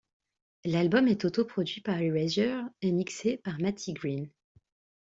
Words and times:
L'album 0.65 1.07
est 1.07 1.25
auto-produit 1.25 1.81
par 1.81 2.01
Erasure 2.01 2.63
et 2.81 2.91
mixé 2.91 3.37
par 3.37 3.59
Matty 3.59 3.93
Green. 3.93 4.31